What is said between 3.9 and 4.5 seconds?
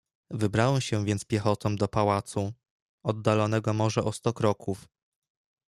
o sto